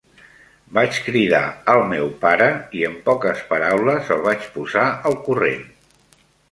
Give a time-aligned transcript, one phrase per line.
[0.77, 1.41] Vaig cridar
[1.75, 2.47] al meu pare
[2.79, 5.67] i, en poques paraules, el vaig posar al corrent.